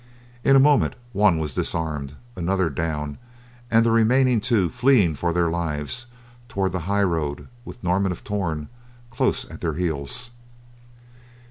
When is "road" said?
7.03-7.47